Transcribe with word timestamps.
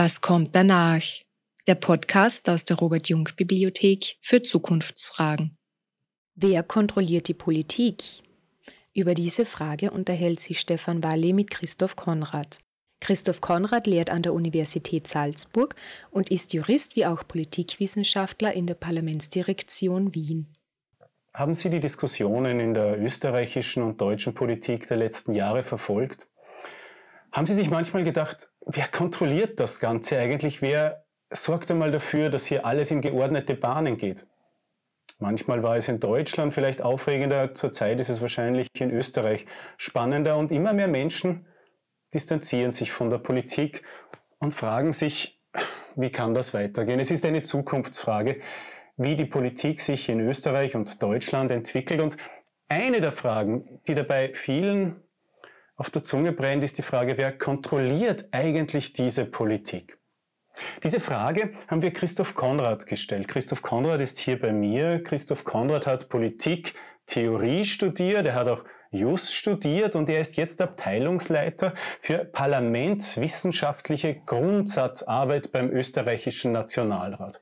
Was 0.00 0.20
kommt 0.20 0.54
danach? 0.54 1.02
Der 1.66 1.74
Podcast 1.74 2.48
aus 2.48 2.64
der 2.64 2.76
Robert 2.76 3.08
Jung 3.08 3.28
Bibliothek 3.36 4.14
für 4.20 4.40
Zukunftsfragen. 4.40 5.56
Wer 6.36 6.62
kontrolliert 6.62 7.26
die 7.26 7.34
Politik? 7.34 8.04
Über 8.94 9.14
diese 9.14 9.44
Frage 9.44 9.90
unterhält 9.90 10.38
sich 10.38 10.60
Stefan 10.60 11.02
Walle 11.02 11.34
mit 11.34 11.50
Christoph 11.50 11.96
Konrad. 11.96 12.60
Christoph 13.00 13.40
Konrad 13.40 13.88
lehrt 13.88 14.10
an 14.10 14.22
der 14.22 14.34
Universität 14.34 15.08
Salzburg 15.08 15.74
und 16.12 16.30
ist 16.30 16.54
Jurist 16.54 16.94
wie 16.94 17.04
auch 17.04 17.26
Politikwissenschaftler 17.26 18.52
in 18.52 18.68
der 18.68 18.74
Parlamentsdirektion 18.74 20.14
Wien. 20.14 20.46
Haben 21.34 21.56
Sie 21.56 21.70
die 21.70 21.80
Diskussionen 21.80 22.60
in 22.60 22.72
der 22.72 23.02
österreichischen 23.02 23.82
und 23.82 24.00
deutschen 24.00 24.32
Politik 24.32 24.86
der 24.86 24.98
letzten 24.98 25.34
Jahre 25.34 25.64
verfolgt? 25.64 26.28
Haben 27.30 27.46
Sie 27.46 27.54
sich 27.54 27.70
manchmal 27.70 28.04
gedacht, 28.04 28.48
wer 28.64 28.88
kontrolliert 28.88 29.60
das 29.60 29.80
Ganze 29.80 30.18
eigentlich? 30.18 30.62
Wer 30.62 31.04
sorgt 31.30 31.70
einmal 31.70 31.90
dafür, 31.90 32.30
dass 32.30 32.46
hier 32.46 32.64
alles 32.64 32.90
in 32.90 33.00
geordnete 33.00 33.54
Bahnen 33.54 33.98
geht? 33.98 34.26
Manchmal 35.18 35.62
war 35.62 35.76
es 35.76 35.88
in 35.88 36.00
Deutschland 36.00 36.54
vielleicht 36.54 36.80
aufregender, 36.80 37.52
zurzeit 37.52 38.00
ist 38.00 38.08
es 38.08 38.22
wahrscheinlich 38.22 38.68
in 38.74 38.90
Österreich 38.90 39.46
spannender 39.76 40.36
und 40.36 40.52
immer 40.52 40.72
mehr 40.72 40.88
Menschen 40.88 41.46
distanzieren 42.14 42.72
sich 42.72 42.92
von 42.92 43.10
der 43.10 43.18
Politik 43.18 43.82
und 44.38 44.54
fragen 44.54 44.92
sich, 44.92 45.40
wie 45.96 46.10
kann 46.10 46.34
das 46.34 46.54
weitergehen? 46.54 47.00
Es 47.00 47.10
ist 47.10 47.24
eine 47.24 47.42
Zukunftsfrage, 47.42 48.40
wie 48.96 49.16
die 49.16 49.26
Politik 49.26 49.80
sich 49.80 50.08
in 50.08 50.20
Österreich 50.20 50.76
und 50.76 51.02
Deutschland 51.02 51.50
entwickelt 51.50 52.00
und 52.00 52.16
eine 52.68 53.00
der 53.00 53.12
Fragen, 53.12 53.80
die 53.88 53.94
dabei 53.94 54.32
vielen 54.34 55.02
auf 55.78 55.90
der 55.90 56.02
Zunge 56.02 56.32
brennt, 56.32 56.64
ist 56.64 56.76
die 56.76 56.82
Frage, 56.82 57.16
wer 57.16 57.38
kontrolliert 57.38 58.28
eigentlich 58.32 58.92
diese 58.92 59.24
Politik? 59.24 59.96
Diese 60.82 60.98
Frage 60.98 61.52
haben 61.68 61.82
wir 61.82 61.92
Christoph 61.92 62.34
Konrad 62.34 62.86
gestellt. 62.86 63.28
Christoph 63.28 63.62
Konrad 63.62 64.00
ist 64.00 64.18
hier 64.18 64.40
bei 64.40 64.52
mir. 64.52 65.02
Christoph 65.04 65.44
Konrad 65.44 65.86
hat 65.86 66.08
Politik, 66.08 66.74
Theorie 67.06 67.64
studiert, 67.64 68.26
er 68.26 68.34
hat 68.34 68.48
auch 68.48 68.64
Jus 68.90 69.32
studiert 69.32 69.94
und 69.94 70.10
er 70.10 70.18
ist 70.20 70.36
jetzt 70.36 70.60
Abteilungsleiter 70.60 71.74
für 72.00 72.24
parlamentswissenschaftliche 72.24 74.16
Grundsatzarbeit 74.26 75.52
beim 75.52 75.70
österreichischen 75.70 76.50
Nationalrat. 76.52 77.40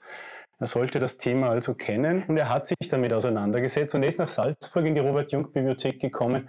Er 0.58 0.66
sollte 0.66 0.98
das 0.98 1.18
Thema 1.18 1.50
also 1.50 1.74
kennen 1.74 2.24
und 2.24 2.36
er 2.36 2.48
hat 2.48 2.66
sich 2.66 2.76
damit 2.90 3.12
auseinandergesetzt 3.12 3.94
und 3.94 4.02
er 4.02 4.08
ist 4.08 4.18
nach 4.18 4.28
Salzburg 4.28 4.84
in 4.84 4.94
die 4.94 5.00
Robert-Jung-Bibliothek 5.00 6.00
gekommen 6.00 6.48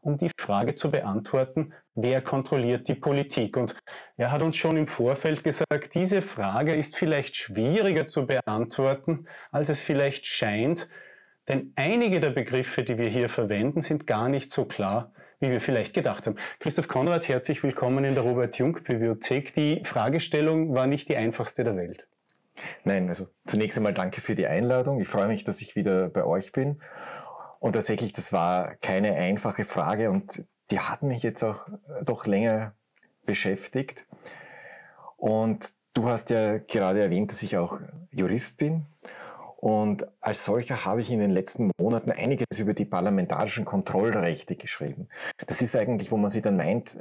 um 0.00 0.18
die 0.18 0.30
Frage 0.38 0.74
zu 0.74 0.90
beantworten, 0.90 1.72
wer 1.94 2.20
kontrolliert 2.20 2.88
die 2.88 2.94
Politik? 2.94 3.56
Und 3.56 3.76
er 4.16 4.30
hat 4.30 4.42
uns 4.42 4.56
schon 4.56 4.76
im 4.76 4.86
Vorfeld 4.86 5.44
gesagt, 5.44 5.94
diese 5.94 6.22
Frage 6.22 6.74
ist 6.74 6.96
vielleicht 6.96 7.36
schwieriger 7.36 8.06
zu 8.06 8.26
beantworten, 8.26 9.26
als 9.50 9.68
es 9.68 9.80
vielleicht 9.80 10.26
scheint, 10.26 10.88
denn 11.48 11.72
einige 11.76 12.20
der 12.20 12.30
Begriffe, 12.30 12.82
die 12.82 12.98
wir 12.98 13.08
hier 13.08 13.30
verwenden, 13.30 13.80
sind 13.80 14.06
gar 14.06 14.28
nicht 14.28 14.50
so 14.50 14.66
klar, 14.66 15.12
wie 15.40 15.50
wir 15.50 15.62
vielleicht 15.62 15.94
gedacht 15.94 16.26
haben. 16.26 16.36
Christoph 16.60 16.88
Konrad, 16.88 17.26
herzlich 17.26 17.62
willkommen 17.62 18.04
in 18.04 18.14
der 18.14 18.22
Robert-Jung-Bibliothek. 18.22 19.54
Die 19.54 19.82
Fragestellung 19.84 20.74
war 20.74 20.86
nicht 20.86 21.08
die 21.08 21.16
einfachste 21.16 21.64
der 21.64 21.76
Welt. 21.76 22.06
Nein, 22.84 23.08
also 23.08 23.28
zunächst 23.46 23.78
einmal 23.78 23.94
danke 23.94 24.20
für 24.20 24.34
die 24.34 24.46
Einladung. 24.46 25.00
Ich 25.00 25.08
freue 25.08 25.28
mich, 25.28 25.44
dass 25.44 25.62
ich 25.62 25.74
wieder 25.74 26.08
bei 26.08 26.24
euch 26.24 26.52
bin. 26.52 26.82
Und 27.60 27.72
tatsächlich, 27.72 28.12
das 28.12 28.32
war 28.32 28.76
keine 28.76 29.14
einfache 29.14 29.64
Frage 29.64 30.10
und 30.10 30.44
die 30.70 30.80
hat 30.80 31.02
mich 31.02 31.22
jetzt 31.22 31.42
auch 31.42 31.66
äh, 31.68 32.04
doch 32.04 32.26
länger 32.26 32.74
beschäftigt. 33.24 34.06
Und 35.16 35.72
du 35.94 36.08
hast 36.08 36.30
ja 36.30 36.58
gerade 36.58 37.00
erwähnt, 37.00 37.32
dass 37.32 37.42
ich 37.42 37.56
auch 37.56 37.78
Jurist 38.10 38.56
bin. 38.56 38.86
Und 39.56 40.06
als 40.20 40.44
solcher 40.44 40.84
habe 40.84 41.00
ich 41.00 41.10
in 41.10 41.18
den 41.18 41.32
letzten 41.32 41.72
Monaten 41.80 42.12
einiges 42.12 42.46
über 42.58 42.74
die 42.74 42.84
parlamentarischen 42.84 43.64
Kontrollrechte 43.64 44.54
geschrieben. 44.54 45.08
Das 45.48 45.60
ist 45.60 45.74
eigentlich, 45.74 46.12
wo 46.12 46.16
man 46.16 46.30
sich 46.30 46.42
dann 46.42 46.56
meint, 46.56 46.96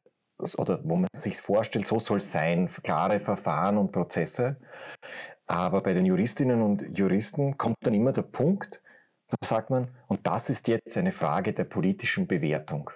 oder 0.57 0.79
wo 0.84 0.96
man 0.96 1.07
sich 1.16 1.38
vorstellt, 1.38 1.85
so 1.85 2.00
soll 2.00 2.17
es 2.17 2.31
sein, 2.31 2.67
klare 2.84 3.19
Verfahren 3.19 3.78
und 3.78 3.91
Prozesse. 3.91 4.57
Aber 5.46 5.81
bei 5.81 5.94
den 5.94 6.06
Juristinnen 6.06 6.63
und 6.63 6.97
Juristen 6.97 7.57
kommt 7.57 7.78
dann 7.81 7.94
immer 7.94 8.12
der 8.12 8.23
Punkt, 8.23 8.81
da 9.27 9.38
sagt 9.45 9.69
man, 9.69 9.89
und 10.07 10.25
das 10.25 10.49
ist 10.49 10.67
jetzt 10.67 10.97
eine 10.97 11.11
Frage 11.11 11.53
der 11.53 11.65
politischen 11.65 12.27
Bewertung. 12.27 12.91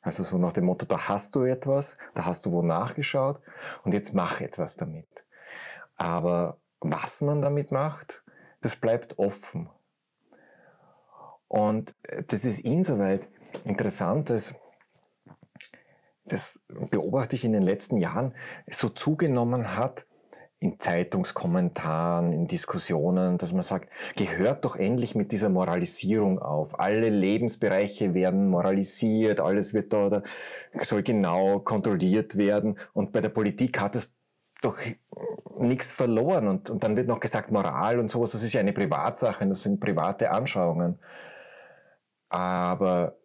Also 0.00 0.22
so 0.22 0.38
nach 0.38 0.52
dem 0.52 0.66
Motto, 0.66 0.86
da 0.86 1.08
hast 1.08 1.34
du 1.34 1.42
etwas, 1.42 1.96
da 2.14 2.24
hast 2.26 2.46
du 2.46 2.52
wo 2.52 2.62
nachgeschaut 2.62 3.40
und 3.82 3.92
jetzt 3.92 4.14
mach 4.14 4.40
etwas 4.40 4.76
damit. 4.76 5.08
Aber 5.96 6.60
was 6.80 7.22
man 7.22 7.42
damit 7.42 7.72
macht, 7.72 8.22
das 8.60 8.76
bleibt 8.76 9.18
offen. 9.18 9.68
Und 11.48 11.94
das 12.28 12.44
ist 12.44 12.60
insoweit 12.60 13.28
interessant, 13.64 14.30
dass 14.30 14.54
das 16.24 16.60
beobachte 16.90 17.36
ich 17.36 17.44
in 17.44 17.52
den 17.52 17.62
letzten 17.62 17.96
Jahren, 17.96 18.34
so 18.68 18.88
zugenommen 18.88 19.76
hat, 19.76 20.06
in 20.58 20.80
Zeitungskommentaren, 20.80 22.32
in 22.32 22.46
Diskussionen, 22.46 23.36
dass 23.36 23.52
man 23.52 23.62
sagt, 23.62 23.90
gehört 24.16 24.64
doch 24.64 24.74
endlich 24.76 25.14
mit 25.14 25.30
dieser 25.30 25.50
Moralisierung 25.50 26.38
auf. 26.38 26.80
Alle 26.80 27.10
Lebensbereiche 27.10 28.14
werden 28.14 28.48
moralisiert, 28.48 29.38
alles 29.40 29.74
wird 29.74 29.92
da, 29.92 30.22
soll 30.80 31.02
genau 31.02 31.60
kontrolliert 31.60 32.36
werden. 32.36 32.78
Und 32.94 33.12
bei 33.12 33.20
der 33.20 33.28
Politik 33.28 33.78
hat 33.80 33.96
es 33.96 34.14
doch 34.62 34.78
nichts 35.58 35.92
verloren. 35.92 36.48
Und, 36.48 36.70
und 36.70 36.82
dann 36.82 36.96
wird 36.96 37.08
noch 37.08 37.20
gesagt, 37.20 37.50
Moral 37.50 37.98
und 37.98 38.10
sowas, 38.10 38.30
das 38.30 38.42
ist 38.42 38.54
ja 38.54 38.60
eine 38.60 38.72
Privatsache, 38.72 39.46
das 39.46 39.62
sind 39.62 39.78
private 39.78 40.30
Anschauungen. 40.30 40.98
Aber 42.30 43.18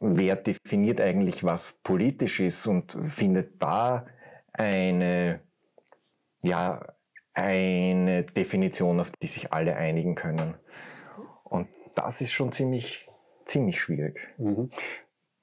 wer 0.00 0.36
definiert 0.36 1.00
eigentlich, 1.00 1.42
was 1.42 1.72
politisch 1.82 2.38
ist 2.40 2.66
und 2.68 2.96
findet 3.02 3.60
da 3.62 4.06
eine 4.52 5.40
ja 6.42 6.80
eine 7.34 8.24
Definition, 8.24 9.00
auf 9.00 9.10
die 9.10 9.26
sich 9.26 9.52
alle 9.52 9.76
einigen 9.76 10.14
können. 10.14 10.54
Und 11.44 11.68
das 11.94 12.20
ist 12.20 12.32
schon 12.32 12.52
ziemlich, 12.52 13.08
ziemlich 13.46 13.80
schwierig. 13.80 14.34
Mhm. 14.38 14.68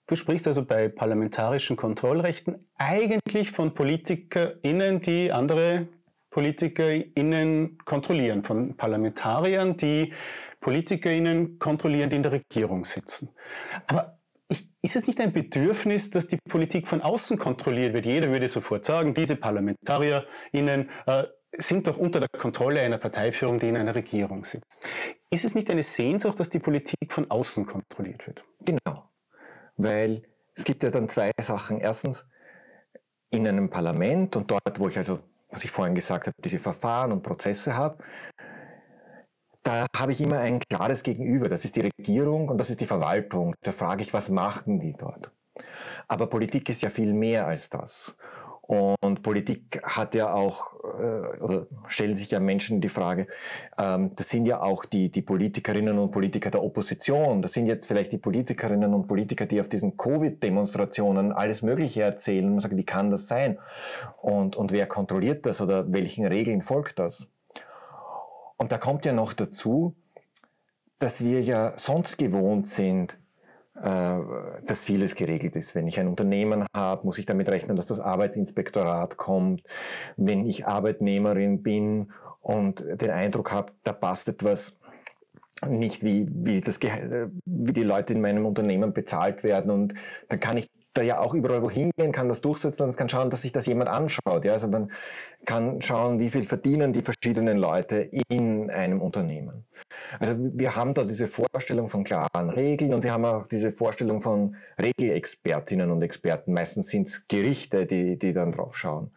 Du 0.08 0.16
sprichst 0.16 0.48
also 0.48 0.66
bei 0.66 0.90
parlamentarischen 0.90 1.78
Kontrollrechten 1.78 2.68
eigentlich 2.76 3.52
von 3.52 3.74
PolitikerInnen, 3.74 5.02
die 5.02 5.32
andere 5.32 5.88
PolitikerInnen 6.32 7.78
kontrollieren, 7.86 8.44
von 8.44 8.76
Parlamentariern, 8.76 9.78
die 9.78 10.14
PolitikerInnen 10.62 11.60
kontrollieren, 11.60 12.10
die 12.10 12.16
in 12.18 12.24
der 12.24 12.32
Regierung 12.34 12.86
sitzen. 12.86 13.30
Aber 13.88 14.19
ist 14.82 14.96
es 14.96 15.08
nicht 15.08 15.20
ein 15.20 15.34
Bedürfnis, 15.34 16.10
dass 16.10 16.28
die 16.28 16.38
Politik 16.38 16.88
von 16.88 17.02
außen 17.02 17.38
kontrolliert 17.38 17.94
wird? 17.94 18.06
Jeder 18.06 18.30
würde 18.30 18.48
sofort 18.48 18.86
sagen, 18.86 19.14
diese 19.14 19.36
ParlamentarierInnen 19.36 20.90
äh, 21.06 21.24
sind 21.58 21.88
doch 21.88 21.98
unter 21.98 22.20
der 22.20 22.30
Kontrolle 22.30 22.82
einer 22.82 22.98
Parteiführung, 22.98 23.60
die 23.60 23.70
in 23.70 23.78
einer 23.78 23.96
Regierung 23.96 24.44
sitzt. 24.44 24.82
Ist 25.32 25.46
es 25.46 25.56
nicht 25.56 25.70
eine 25.70 25.84
Sehnsucht, 25.84 26.40
dass 26.40 26.50
die 26.50 26.60
Politik 26.60 27.12
von 27.12 27.30
außen 27.30 27.66
kontrolliert 27.66 28.26
wird? 28.28 28.44
Genau, 28.62 29.10
weil 29.78 30.24
es 30.56 30.64
gibt 30.64 30.84
ja 30.84 30.92
dann 30.92 31.10
zwei 31.10 31.32
Sachen. 31.40 31.80
Erstens, 31.80 32.26
in 33.32 33.48
einem 33.48 33.70
Parlament 33.70 34.36
und 34.36 34.50
dort, 34.50 34.80
wo 34.80 34.88
ich 34.88 34.98
also, 34.98 35.20
was 35.50 35.64
ich 35.64 35.72
vorhin 35.72 35.96
gesagt 35.96 36.28
habe, 36.28 36.36
diese 36.44 36.60
Verfahren 36.60 37.12
und 37.12 37.22
Prozesse 37.22 37.76
habe, 37.76 38.04
da 39.64 39.88
habe 39.96 40.12
ich 40.12 40.22
immer 40.22 40.40
ein 40.40 40.60
klares 40.60 41.04
Gegenüber. 41.04 41.50
Das 41.50 41.66
ist 41.66 41.76
die 41.76 41.82
Regierung 41.82 42.50
und 42.50 42.58
das 42.58 42.70
ist 42.70 42.82
die 42.82 42.86
Verwaltung. 42.86 43.56
Da 43.62 43.72
frage 43.72 44.04
ich, 44.04 44.14
was 44.14 44.30
machen 44.30 44.80
die 44.80 44.94
dort? 44.94 45.32
Aber 46.08 46.28
Politik 46.28 46.70
ist 46.70 46.82
ja 46.82 46.90
viel 46.90 47.14
mehr 47.14 47.46
als 47.46 47.70
das. 47.70 48.16
Und 48.70 49.24
Politik 49.24 49.82
hat 49.84 50.14
ja 50.14 50.32
auch, 50.32 50.76
äh, 51.00 51.42
oder 51.42 51.66
stellen 51.88 52.14
sich 52.14 52.30
ja 52.30 52.40
Menschen 52.40 52.82
die 52.82 52.90
Frage, 52.90 53.26
ähm, 53.80 54.12
das 54.16 54.30
sind 54.30 54.46
ja 54.46 54.62
auch 54.62 54.86
die, 54.86 55.12
die 55.12 55.24
Politikerinnen 55.24 55.98
und 55.98 56.12
Politiker 56.12 56.52
der 56.52 56.64
Opposition. 56.64 57.42
Das 57.42 57.54
sind 57.54 57.66
jetzt 57.66 57.88
vielleicht 57.88 58.12
die 58.12 58.20
Politikerinnen 58.20 58.94
und 58.94 59.08
Politiker, 59.08 59.48
die 59.48 59.60
auf 59.60 59.70
diesen 59.70 59.98
Covid-Demonstrationen 59.98 61.32
alles 61.32 61.64
Mögliche 61.64 62.04
erzählen 62.04 62.54
und 62.54 62.62
sagen, 62.62 62.78
wie 62.78 62.86
kann 62.86 63.10
das 63.10 63.28
sein? 63.28 63.58
Und, 64.22 64.56
und 64.56 64.72
wer 64.72 64.86
kontrolliert 64.86 65.48
das 65.48 65.62
oder 65.62 65.92
welchen 65.92 66.28
Regeln 66.28 66.62
folgt 66.62 67.00
das? 67.00 67.28
Und 68.60 68.72
da 68.74 68.78
kommt 68.78 69.06
ja 69.06 69.14
noch 69.14 69.34
dazu, 69.34 69.96
dass 71.00 71.24
wir 71.24 71.42
ja 71.42 71.74
sonst 71.78 72.18
gewohnt 72.18 72.68
sind, 72.68 73.18
äh, 73.76 74.20
dass 74.66 74.84
vieles 74.84 75.16
geregelt 75.16 75.56
ist. 75.56 75.76
Wenn 75.76 75.88
ich 75.88 75.98
ein 75.98 76.10
Unternehmen 76.10 76.66
habe, 76.76 77.06
muss 77.06 77.18
ich 77.18 77.26
damit 77.26 77.48
rechnen, 77.48 77.78
dass 77.78 77.88
das 77.88 78.02
Arbeitsinspektorat 78.02 79.16
kommt. 79.16 79.64
Wenn 80.18 80.46
ich 80.46 80.68
Arbeitnehmerin 80.68 81.64
bin 81.64 82.12
und 82.42 82.84
den 82.86 83.12
Eindruck 83.12 83.54
habe, 83.54 83.72
da 83.84 83.94
passt 83.94 84.28
etwas 84.28 84.78
nicht, 85.66 86.04
wie, 86.04 86.28
wie, 86.30 86.60
das, 86.60 86.80
wie 86.82 87.74
die 87.74 87.84
Leute 87.84 88.14
in 88.14 88.22
meinem 88.22 88.46
Unternehmen 88.46 88.92
bezahlt 88.92 89.44
werden. 89.44 89.72
Und 89.72 89.94
dann 90.28 90.42
kann 90.42 90.58
ich 90.58 90.70
da 90.94 91.02
ja 91.02 91.20
auch 91.20 91.34
überall 91.34 91.62
wohin 91.62 91.92
gehen, 91.98 92.12
kann 92.12 92.30
das 92.30 92.42
durchsetzen 92.42 92.84
und 92.84 92.90
es 92.90 92.98
kann 92.98 93.10
schauen, 93.10 93.30
dass 93.30 93.44
sich 93.44 93.52
das 93.52 93.66
jemand 93.66 93.90
anschaut. 93.90 94.44
Ja? 94.44 94.54
Also 94.54 94.68
man 94.68 94.92
kann 95.46 95.82
schauen, 95.82 96.20
wie 96.20 96.30
viel 96.30 96.44
verdienen 96.44 96.94
die 96.94 97.02
verschiedenen 97.02 97.58
Leute 97.58 98.10
in 98.30 98.70
einem 98.70 99.02
Unternehmen. 99.02 99.66
Also 100.20 100.36
wir 100.38 100.76
haben 100.76 100.94
da 100.94 101.04
diese 101.04 101.28
Vorstellung 101.28 101.90
von 101.90 102.04
klaren 102.04 102.50
Regeln 102.50 102.94
und 102.94 103.04
wir 103.04 103.14
haben 103.14 103.26
auch 103.26 103.48
diese 103.48 103.72
Vorstellung 103.72 104.22
von 104.22 104.56
Regelexpertinnen 104.82 105.92
und 105.92 106.02
Experten. 106.02 106.54
Meistens 106.54 106.88
sind 106.88 107.08
es 107.08 107.28
Gerichte, 107.28 107.86
die, 107.86 108.18
die 108.18 108.34
dann 108.34 108.52
drauf 108.52 108.78
schauen. 108.78 109.12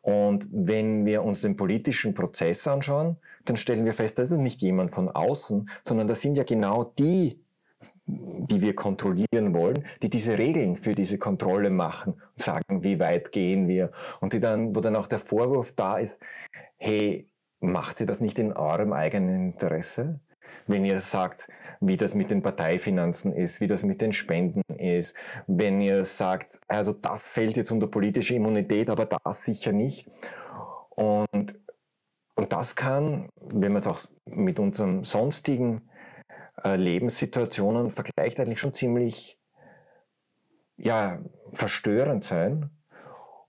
Und 0.00 0.46
wenn 0.52 1.04
wir 1.04 1.24
uns 1.24 1.40
den 1.40 1.56
politischen 1.56 2.14
Prozess 2.14 2.66
anschauen, 2.68 3.16
dann 3.44 3.56
stellen 3.56 3.84
wir 3.84 3.92
fest, 3.92 4.18
das 4.18 4.30
ist 4.30 4.38
nicht 4.38 4.62
jemand 4.62 4.94
von 4.94 5.08
außen, 5.08 5.68
sondern 5.84 6.06
das 6.06 6.20
sind 6.20 6.36
ja 6.36 6.44
genau 6.44 6.84
die, 6.84 7.40
die 8.06 8.60
wir 8.60 8.74
kontrollieren 8.74 9.52
wollen, 9.52 9.84
die 10.02 10.10
diese 10.10 10.38
Regeln 10.38 10.76
für 10.76 10.94
diese 10.94 11.18
Kontrolle 11.18 11.70
machen 11.70 12.14
und 12.14 12.42
sagen, 12.42 12.82
wie 12.82 13.00
weit 13.00 13.32
gehen 13.32 13.66
wir. 13.66 13.90
Und 14.20 14.32
die 14.32 14.40
dann, 14.40 14.76
wo 14.76 14.80
dann 14.80 14.96
auch 14.96 15.08
der 15.08 15.18
Vorwurf 15.18 15.72
da 15.72 15.98
ist, 15.98 16.20
hey, 16.76 17.28
macht 17.60 17.96
sie 17.96 18.06
das 18.06 18.20
nicht 18.20 18.38
in 18.38 18.52
eurem 18.52 18.92
eigenen 18.92 19.52
Interesse? 19.52 20.20
Wenn 20.68 20.84
ihr 20.84 21.00
sagt, 21.00 21.48
wie 21.80 21.96
das 21.96 22.14
mit 22.14 22.30
den 22.30 22.42
Parteifinanzen 22.42 23.32
ist, 23.32 23.60
wie 23.60 23.66
das 23.66 23.82
mit 23.82 24.00
den 24.00 24.12
Spenden 24.12 24.62
ist, 24.78 25.14
wenn 25.46 25.80
ihr 25.80 26.04
sagt, 26.04 26.60
also 26.68 26.92
das 26.92 27.28
fällt 27.28 27.56
jetzt 27.56 27.70
unter 27.70 27.86
politische 27.88 28.34
Immunität, 28.34 28.88
aber 28.88 29.06
das 29.06 29.44
sicher 29.44 29.72
nicht. 29.72 30.08
Und, 30.90 31.58
und 32.34 32.52
das 32.52 32.76
kann, 32.76 33.28
wenn 33.36 33.72
man 33.72 33.82
es 33.82 33.86
auch 33.86 34.00
mit 34.26 34.58
unserem 34.58 35.04
sonstigen 35.04 35.82
äh, 36.64 36.76
Lebenssituationen 36.76 37.90
vergleicht, 37.90 38.40
eigentlich 38.40 38.60
schon 38.60 38.74
ziemlich 38.74 39.38
ja, 40.76 41.18
verstörend 41.52 42.24
sein. 42.24 42.70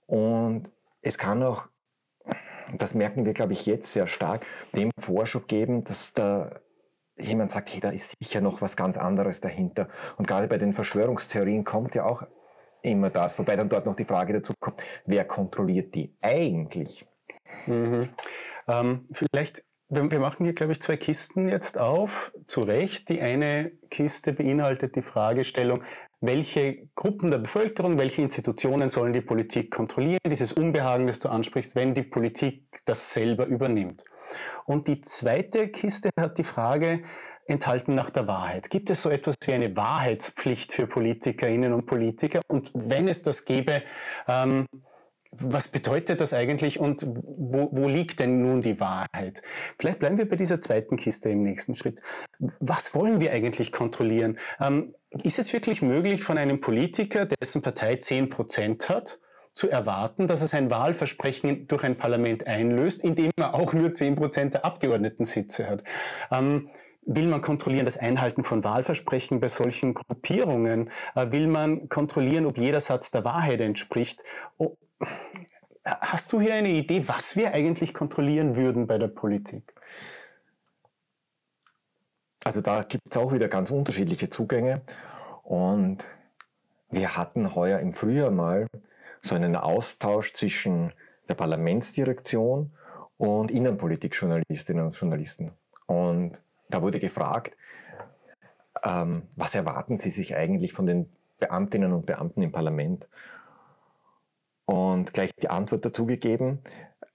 Und 0.06 0.70
es 1.02 1.18
kann 1.18 1.42
auch, 1.42 1.68
das 2.74 2.94
merken 2.94 3.24
wir, 3.24 3.34
glaube 3.34 3.52
ich, 3.52 3.66
jetzt 3.66 3.92
sehr 3.92 4.06
stark, 4.06 4.46
dem 4.74 4.90
Vorschub 4.98 5.48
geben, 5.48 5.84
dass 5.84 6.12
da 6.12 6.60
jemand 7.18 7.50
sagt, 7.50 7.72
hey, 7.72 7.80
da 7.80 7.90
ist 7.90 8.14
sicher 8.20 8.40
noch 8.40 8.62
was 8.62 8.76
ganz 8.76 8.96
anderes 8.96 9.40
dahinter. 9.40 9.88
Und 10.16 10.26
gerade 10.26 10.48
bei 10.48 10.58
den 10.58 10.72
Verschwörungstheorien 10.72 11.64
kommt 11.64 11.94
ja 11.94 12.04
auch 12.04 12.22
immer 12.82 13.10
das, 13.10 13.38
wobei 13.38 13.56
dann 13.56 13.68
dort 13.68 13.86
noch 13.86 13.96
die 13.96 14.04
Frage 14.04 14.32
dazu 14.34 14.52
kommt, 14.60 14.82
wer 15.04 15.24
kontrolliert 15.24 15.94
die 15.94 16.16
eigentlich? 16.20 17.06
Mhm. 17.66 18.10
Ähm, 18.68 19.08
vielleicht 19.12 19.64
wir, 19.88 20.10
wir 20.10 20.20
machen 20.20 20.44
hier, 20.44 20.54
glaube 20.54 20.72
ich, 20.72 20.80
zwei 20.80 20.96
Kisten 20.96 21.48
jetzt 21.48 21.78
auf, 21.78 22.32
zu 22.46 22.60
Recht. 22.60 23.08
Die 23.08 23.20
eine 23.20 23.72
Kiste 23.90 24.32
beinhaltet 24.32 24.96
die 24.96 25.02
Fragestellung, 25.02 25.82
welche 26.20 26.88
Gruppen 26.96 27.30
der 27.30 27.38
Bevölkerung, 27.38 27.96
welche 27.96 28.22
Institutionen 28.22 28.88
sollen 28.88 29.12
die 29.12 29.20
Politik 29.20 29.70
kontrollieren? 29.70 30.18
Dieses 30.26 30.52
Unbehagen, 30.52 31.06
das 31.06 31.20
du 31.20 31.28
ansprichst, 31.28 31.76
wenn 31.76 31.94
die 31.94 32.02
Politik 32.02 32.64
das 32.84 33.14
selber 33.14 33.46
übernimmt. 33.46 34.02
Und 34.64 34.88
die 34.88 35.00
zweite 35.00 35.68
Kiste 35.68 36.10
hat 36.18 36.38
die 36.38 36.44
Frage 36.44 37.02
enthalten 37.46 37.94
nach 37.94 38.10
der 38.10 38.26
Wahrheit. 38.26 38.68
Gibt 38.68 38.90
es 38.90 39.00
so 39.00 39.10
etwas 39.10 39.36
wie 39.44 39.54
eine 39.54 39.74
Wahrheitspflicht 39.74 40.72
für 40.72 40.86
Politikerinnen 40.86 41.72
und 41.72 41.86
Politiker? 41.86 42.42
Und 42.48 42.70
wenn 42.74 43.08
es 43.08 43.22
das 43.22 43.44
gäbe, 43.44 43.82
ähm, 44.26 44.66
was 45.30 45.68
bedeutet 45.68 46.20
das 46.20 46.32
eigentlich 46.32 46.80
und 46.80 47.06
wo, 47.06 47.68
wo, 47.70 47.88
liegt 47.88 48.20
denn 48.20 48.42
nun 48.42 48.62
die 48.62 48.80
Wahrheit? 48.80 49.42
Vielleicht 49.78 49.98
bleiben 49.98 50.18
wir 50.18 50.28
bei 50.28 50.36
dieser 50.36 50.60
zweiten 50.60 50.96
Kiste 50.96 51.30
im 51.30 51.42
nächsten 51.42 51.74
Schritt. 51.74 52.00
Was 52.60 52.94
wollen 52.94 53.20
wir 53.20 53.32
eigentlich 53.32 53.70
kontrollieren? 53.72 54.38
Ähm, 54.60 54.94
ist 55.22 55.38
es 55.38 55.52
wirklich 55.52 55.82
möglich 55.82 56.22
von 56.22 56.38
einem 56.38 56.60
Politiker, 56.60 57.26
dessen 57.26 57.62
Partei 57.62 57.96
10 57.96 58.30
Prozent 58.30 58.88
hat, 58.88 59.18
zu 59.54 59.68
erwarten, 59.68 60.28
dass 60.28 60.40
er 60.40 60.46
sein 60.46 60.70
Wahlversprechen 60.70 61.66
durch 61.66 61.82
ein 61.82 61.96
Parlament 61.96 62.46
einlöst, 62.46 63.02
indem 63.02 63.32
er 63.36 63.54
auch 63.54 63.72
nur 63.72 63.92
10 63.92 64.14
Prozent 64.14 64.54
der 64.54 64.64
Abgeordnetensitze 64.64 65.68
hat? 65.68 65.82
Ähm, 66.30 66.70
Will 67.10 67.26
man 67.26 67.40
kontrollieren 67.40 67.86
das 67.86 67.96
Einhalten 67.96 68.44
von 68.44 68.64
Wahlversprechen 68.64 69.40
bei 69.40 69.48
solchen 69.48 69.94
Gruppierungen? 69.94 70.90
Äh, 71.14 71.32
will 71.32 71.46
man 71.46 71.88
kontrollieren, 71.88 72.44
ob 72.44 72.58
jeder 72.58 72.82
Satz 72.82 73.10
der 73.10 73.24
Wahrheit 73.24 73.62
entspricht? 73.62 74.24
Hast 75.84 76.32
du 76.32 76.40
hier 76.40 76.54
eine 76.54 76.68
Idee, 76.68 77.08
was 77.08 77.36
wir 77.36 77.52
eigentlich 77.52 77.94
kontrollieren 77.94 78.56
würden 78.56 78.86
bei 78.86 78.98
der 78.98 79.08
Politik? 79.08 79.74
Also 82.44 82.60
da 82.60 82.82
gibt 82.82 83.04
es 83.10 83.16
auch 83.16 83.32
wieder 83.32 83.48
ganz 83.48 83.70
unterschiedliche 83.70 84.30
Zugänge. 84.30 84.82
Und 85.42 86.04
wir 86.90 87.16
hatten 87.16 87.54
heuer 87.54 87.78
im 87.80 87.92
Frühjahr 87.92 88.30
mal 88.30 88.66
so 89.22 89.34
einen 89.34 89.56
Austausch 89.56 90.32
zwischen 90.34 90.92
der 91.28 91.34
Parlamentsdirektion 91.34 92.72
und 93.16 93.50
Innenpolitikjournalistinnen 93.50 94.84
und 94.84 94.94
Journalisten. 94.94 95.52
Und 95.86 96.40
da 96.70 96.82
wurde 96.82 97.00
gefragt, 97.00 97.56
ähm, 98.82 99.22
was 99.36 99.54
erwarten 99.54 99.98
Sie 99.98 100.10
sich 100.10 100.36
eigentlich 100.36 100.72
von 100.72 100.86
den 100.86 101.10
Beamtinnen 101.38 101.92
und 101.92 102.06
Beamten 102.06 102.42
im 102.42 102.52
Parlament? 102.52 103.08
Und 104.68 105.14
gleich 105.14 105.30
die 105.40 105.48
Antwort 105.48 105.86
dazu 105.86 106.04
gegeben, 106.04 106.60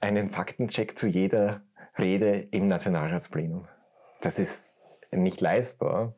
einen 0.01 0.31
Faktencheck 0.31 0.97
zu 0.97 1.05
jeder 1.05 1.61
Rede 2.00 2.47
im 2.50 2.65
Nationalratsplenum. 2.65 3.67
Das 4.21 4.39
ist 4.39 4.81
nicht 5.11 5.39
leistbar. 5.39 6.15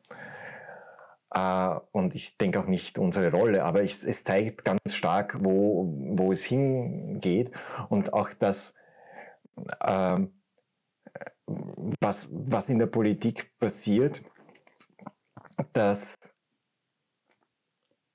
Uh, 1.36 1.80
und 1.92 2.14
ich 2.14 2.38
denke 2.38 2.58
auch 2.58 2.66
nicht 2.66 2.98
unsere 2.98 3.30
Rolle, 3.30 3.64
aber 3.64 3.82
es 3.82 4.24
zeigt 4.24 4.64
ganz 4.64 4.94
stark, 4.94 5.36
wo, 5.44 5.92
wo 6.16 6.32
es 6.32 6.44
hingeht 6.44 7.50
und 7.90 8.14
auch 8.14 8.30
das, 8.32 8.72
uh, 9.84 10.26
was, 12.00 12.28
was 12.30 12.70
in 12.70 12.78
der 12.78 12.86
Politik 12.86 13.52
passiert, 13.58 14.22
dass 15.74 16.14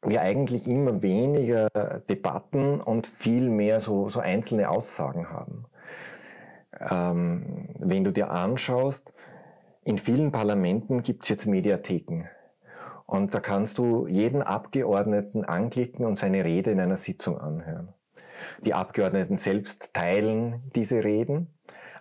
wir 0.04 0.22
eigentlich 0.22 0.68
immer 0.68 1.02
weniger 1.02 1.70
Debatten 2.10 2.82
und 2.82 3.08
viel 3.08 3.50
mehr 3.50 3.80
so, 3.80 4.10
so 4.10 4.20
einzelne 4.20 4.70
Aussagen 4.70 5.30
haben. 5.30 5.66
Ähm, 6.80 7.70
wenn 7.78 8.04
du 8.04 8.12
dir 8.12 8.32
anschaust, 8.32 9.14
in 9.84 9.98
vielen 9.98 10.32
Parlamenten 10.32 11.04
gibt 11.04 11.24
es 11.24 11.30
jetzt 11.30 11.46
Mediatheken. 11.48 12.30
Und 13.06 13.34
da 13.34 13.40
kannst 13.40 13.78
du 13.78 14.08
jeden 14.08 14.42
Abgeordneten 14.42 15.44
anklicken 15.44 16.06
und 16.06 16.18
seine 16.18 16.46
Rede 16.46 16.72
in 16.72 16.80
einer 16.80 16.98
Sitzung 16.98 17.38
anhören. 17.40 17.90
Die 18.62 18.74
Abgeordneten 18.74 19.38
selbst 19.38 19.94
teilen 19.94 20.64
diese 20.76 21.04
Reden, 21.04 21.48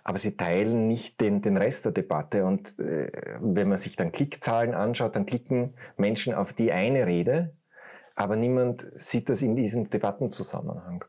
aber 0.03 0.17
sie 0.17 0.37
teilen 0.37 0.87
nicht 0.87 1.19
den, 1.21 1.41
den 1.41 1.57
Rest 1.57 1.85
der 1.85 1.91
Debatte. 1.91 2.45
Und 2.45 2.79
äh, 2.79 3.11
wenn 3.39 3.69
man 3.69 3.77
sich 3.77 3.95
dann 3.95 4.11
Klickzahlen 4.11 4.73
anschaut, 4.73 5.15
dann 5.15 5.25
klicken 5.25 5.73
Menschen 5.97 6.33
auf 6.33 6.53
die 6.53 6.71
eine 6.71 7.05
Rede 7.05 7.53
aber 8.15 8.35
niemand 8.35 8.85
sieht 8.93 9.29
das 9.29 9.41
in 9.41 9.55
diesem 9.55 9.89
Debattenzusammenhang. 9.89 11.05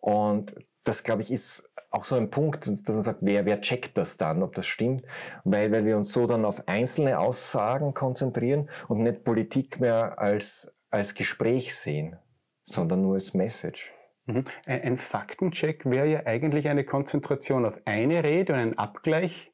Und 0.00 0.54
das, 0.84 1.02
glaube 1.02 1.22
ich, 1.22 1.30
ist 1.30 1.68
auch 1.90 2.04
so 2.04 2.16
ein 2.16 2.30
Punkt, 2.30 2.66
dass 2.66 2.94
man 2.94 3.02
sagt, 3.02 3.20
wer, 3.22 3.46
wer 3.46 3.60
checkt 3.60 3.96
das 3.96 4.16
dann, 4.16 4.42
ob 4.42 4.54
das 4.54 4.66
stimmt, 4.66 5.04
weil, 5.44 5.72
weil 5.72 5.84
wir 5.84 5.96
uns 5.96 6.12
so 6.12 6.26
dann 6.26 6.44
auf 6.44 6.68
einzelne 6.68 7.18
Aussagen 7.18 7.94
konzentrieren 7.94 8.68
und 8.88 9.02
nicht 9.02 9.24
Politik 9.24 9.80
mehr 9.80 10.18
als, 10.18 10.74
als 10.90 11.14
Gespräch 11.14 11.74
sehen, 11.74 12.16
sondern 12.64 13.02
nur 13.02 13.14
als 13.14 13.34
Message. 13.34 13.92
Mhm. 14.26 14.44
Ein 14.66 14.98
Faktencheck 14.98 15.86
wäre 15.86 16.06
ja 16.06 16.26
eigentlich 16.26 16.68
eine 16.68 16.84
Konzentration 16.84 17.64
auf 17.64 17.80
eine 17.86 18.22
Rede 18.22 18.52
und 18.52 18.58
ein 18.58 18.78
Abgleich 18.78 19.52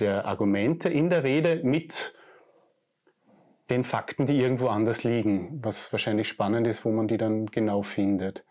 der 0.00 0.26
Argumente 0.26 0.88
in 0.88 1.10
der 1.10 1.22
Rede 1.22 1.60
mit 1.62 2.14
den 3.70 3.84
Fakten, 3.84 4.26
die 4.26 4.38
irgendwo 4.38 4.66
anders 4.68 5.04
liegen, 5.04 5.60
was 5.62 5.92
wahrscheinlich 5.92 6.26
spannend 6.28 6.66
ist, 6.66 6.84
wo 6.84 6.90
man 6.90 7.06
die 7.08 7.16
dann 7.16 7.46
genau 7.46 7.80
findet. 7.82 8.44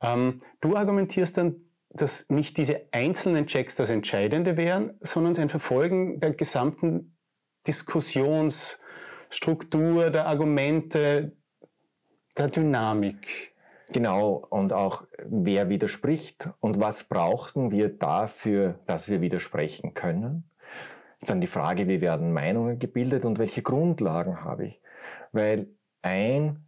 Ähm, 0.00 0.42
du 0.60 0.74
argumentierst 0.76 1.38
dann, 1.38 1.56
dass 1.90 2.28
nicht 2.28 2.58
diese 2.58 2.88
einzelnen 2.92 3.46
Checks 3.46 3.76
das 3.76 3.90
Entscheidende 3.90 4.56
wären, 4.56 4.94
sondern 5.00 5.36
ein 5.36 5.48
Verfolgen 5.48 6.18
der 6.20 6.32
gesamten 6.32 7.16
Diskussionsstruktur, 7.66 10.10
der 10.10 10.26
Argumente, 10.26 11.32
der 12.36 12.48
Dynamik. 12.48 13.54
Genau, 13.92 14.44
und 14.50 14.72
auch 14.72 15.04
wer 15.24 15.68
widerspricht 15.68 16.50
und 16.60 16.80
was 16.80 17.04
brauchten 17.04 17.70
wir 17.70 17.88
dafür, 17.88 18.80
dass 18.86 19.08
wir 19.08 19.20
widersprechen 19.20 19.94
können 19.94 20.50
dann 21.20 21.40
die 21.40 21.46
Frage, 21.46 21.88
wie 21.88 22.00
werden 22.00 22.32
Meinungen 22.32 22.78
gebildet 22.78 23.24
und 23.24 23.38
welche 23.38 23.62
Grundlagen 23.62 24.44
habe 24.44 24.66
ich? 24.66 24.80
Weil 25.32 25.68
ein 26.02 26.66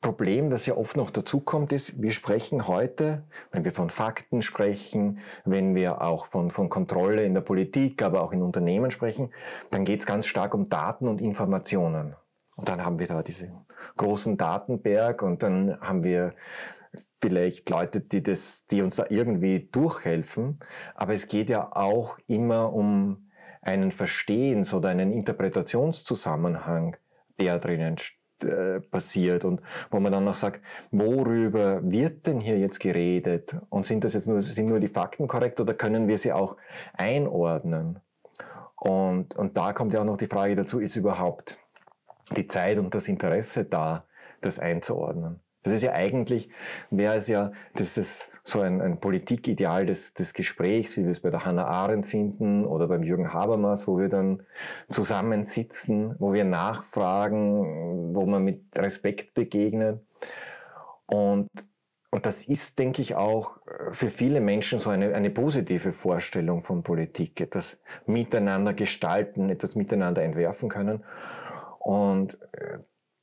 Problem, 0.00 0.50
das 0.50 0.66
ja 0.66 0.76
oft 0.76 0.96
noch 0.96 1.10
dazukommt, 1.10 1.72
ist, 1.72 2.00
wir 2.00 2.12
sprechen 2.12 2.68
heute, 2.68 3.24
wenn 3.50 3.64
wir 3.64 3.72
von 3.72 3.90
Fakten 3.90 4.42
sprechen, 4.42 5.18
wenn 5.44 5.74
wir 5.74 6.02
auch 6.02 6.26
von, 6.26 6.50
von 6.50 6.68
Kontrolle 6.68 7.24
in 7.24 7.34
der 7.34 7.40
Politik, 7.40 8.02
aber 8.02 8.22
auch 8.22 8.32
in 8.32 8.42
Unternehmen 8.42 8.92
sprechen, 8.92 9.32
dann 9.70 9.84
geht 9.84 10.00
es 10.00 10.06
ganz 10.06 10.26
stark 10.26 10.54
um 10.54 10.68
Daten 10.68 11.08
und 11.08 11.20
Informationen. 11.20 12.14
Und 12.54 12.68
dann 12.68 12.84
haben 12.84 13.00
wir 13.00 13.06
da 13.08 13.22
diesen 13.22 13.66
großen 13.96 14.36
Datenberg 14.36 15.22
und 15.22 15.42
dann 15.42 15.80
haben 15.80 16.04
wir 16.04 16.34
vielleicht 17.20 17.68
Leute, 17.68 18.00
die, 18.00 18.22
das, 18.22 18.66
die 18.66 18.82
uns 18.82 18.96
da 18.96 19.06
irgendwie 19.08 19.68
durchhelfen. 19.70 20.60
Aber 20.94 21.14
es 21.14 21.26
geht 21.26 21.50
ja 21.50 21.74
auch 21.74 22.18
immer 22.28 22.72
um 22.72 23.27
einen 23.62 23.90
Verstehens- 23.90 24.74
oder 24.74 24.88
einen 24.90 25.12
Interpretationszusammenhang, 25.12 26.96
der 27.38 27.58
drinnen 27.58 27.96
äh, 28.42 28.80
passiert 28.80 29.44
und 29.44 29.60
wo 29.90 29.98
man 29.98 30.12
dann 30.12 30.24
noch 30.24 30.34
sagt, 30.34 30.62
worüber 30.92 31.80
wird 31.82 32.26
denn 32.26 32.38
hier 32.38 32.58
jetzt 32.58 32.78
geredet 32.78 33.56
und 33.68 33.84
sind 33.84 34.04
das 34.04 34.14
jetzt 34.14 34.28
nur, 34.28 34.42
sind 34.42 34.68
nur 34.68 34.78
die 34.78 34.88
Fakten 34.88 35.26
korrekt 35.26 35.60
oder 35.60 35.74
können 35.74 36.06
wir 36.06 36.18
sie 36.18 36.32
auch 36.32 36.56
einordnen? 36.92 37.98
Und, 38.76 39.34
und 39.34 39.56
da 39.56 39.72
kommt 39.72 39.92
ja 39.92 40.00
auch 40.00 40.04
noch 40.04 40.16
die 40.16 40.26
Frage 40.26 40.54
dazu, 40.54 40.78
ist 40.78 40.94
überhaupt 40.94 41.58
die 42.36 42.46
Zeit 42.46 42.78
und 42.78 42.94
das 42.94 43.08
Interesse 43.08 43.64
da, 43.64 44.06
das 44.40 44.60
einzuordnen? 44.60 45.40
Das 45.64 45.72
ist 45.72 45.82
ja 45.82 45.92
eigentlich, 45.92 46.48
wäre 46.90 47.16
es 47.16 47.26
ja, 47.26 47.50
das 47.74 47.98
ist 47.98 48.30
so 48.48 48.60
ein, 48.60 48.80
ein 48.80 48.98
Politikideal 48.98 49.86
des, 49.86 50.14
des 50.14 50.32
Gesprächs, 50.32 50.96
wie 50.96 51.04
wir 51.04 51.10
es 51.10 51.20
bei 51.20 51.30
der 51.30 51.44
Hannah 51.44 51.66
Arendt 51.66 52.06
finden 52.06 52.64
oder 52.64 52.88
beim 52.88 53.02
Jürgen 53.02 53.32
Habermas, 53.32 53.86
wo 53.86 53.98
wir 53.98 54.08
dann 54.08 54.42
zusammensitzen, 54.88 56.16
wo 56.18 56.32
wir 56.32 56.44
nachfragen, 56.44 58.14
wo 58.14 58.26
man 58.26 58.42
mit 58.44 58.62
Respekt 58.74 59.34
begegnet. 59.34 60.00
Und, 61.06 61.48
und 62.10 62.26
das 62.26 62.44
ist, 62.44 62.78
denke 62.78 63.02
ich, 63.02 63.14
auch 63.14 63.58
für 63.92 64.08
viele 64.08 64.40
Menschen 64.40 64.78
so 64.78 64.90
eine, 64.90 65.14
eine 65.14 65.30
positive 65.30 65.92
Vorstellung 65.92 66.62
von 66.62 66.82
Politik, 66.82 67.40
etwas 67.40 67.78
miteinander 68.06 68.72
gestalten, 68.72 69.50
etwas 69.50 69.74
miteinander 69.74 70.22
entwerfen 70.22 70.68
können. 70.70 71.04
Und 71.80 72.38
äh, 72.52 72.78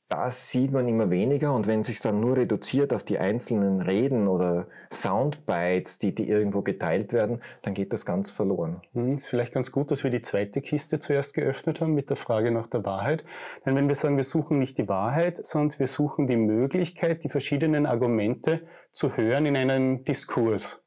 das 0.08 0.52
sieht 0.52 0.70
man 0.70 0.86
immer 0.86 1.10
weniger 1.10 1.52
und 1.52 1.66
wenn 1.66 1.82
sich 1.82 1.98
dann 2.00 2.20
nur 2.20 2.36
reduziert 2.36 2.92
auf 2.92 3.02
die 3.02 3.18
einzelnen 3.18 3.80
Reden 3.80 4.28
oder 4.28 4.68
Soundbites, 4.92 5.98
die, 5.98 6.14
die 6.14 6.28
irgendwo 6.28 6.62
geteilt 6.62 7.12
werden, 7.12 7.42
dann 7.62 7.74
geht 7.74 7.92
das 7.92 8.06
ganz 8.06 8.30
verloren. 8.30 8.82
Hm, 8.92 9.16
ist 9.16 9.26
vielleicht 9.26 9.52
ganz 9.52 9.72
gut, 9.72 9.90
dass 9.90 10.04
wir 10.04 10.10
die 10.10 10.22
zweite 10.22 10.60
Kiste 10.60 11.00
zuerst 11.00 11.34
geöffnet 11.34 11.80
haben 11.80 11.94
mit 11.94 12.08
der 12.08 12.16
Frage 12.16 12.52
nach 12.52 12.68
der 12.68 12.84
Wahrheit. 12.84 13.24
Denn 13.64 13.74
wenn 13.74 13.88
wir 13.88 13.96
sagen, 13.96 14.16
wir 14.16 14.24
suchen 14.24 14.60
nicht 14.60 14.78
die 14.78 14.88
Wahrheit, 14.88 15.44
sondern 15.44 15.76
wir 15.78 15.88
suchen 15.88 16.28
die 16.28 16.36
Möglichkeit, 16.36 17.24
die 17.24 17.28
verschiedenen 17.28 17.84
Argumente 17.84 18.62
zu 18.92 19.16
hören 19.16 19.44
in 19.44 19.56
einem 19.56 20.04
Diskurs. 20.04 20.82